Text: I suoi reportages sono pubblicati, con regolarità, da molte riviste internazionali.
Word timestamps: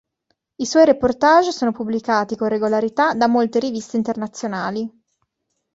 I 0.55 0.65
suoi 0.65 0.85
reportages 0.85 1.55
sono 1.55 1.71
pubblicati, 1.71 2.35
con 2.35 2.47
regolarità, 2.47 3.13
da 3.13 3.27
molte 3.27 3.59
riviste 3.59 3.97
internazionali. 3.97 4.89